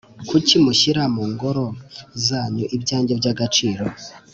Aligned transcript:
kucyi 0.27 0.55
mushyira 0.65 1.03
mu 1.15 1.23
ngoro 1.31 1.65
zanyu 2.27 2.65
ibyanjye 2.75 3.13
by’agaciro, 3.19 3.83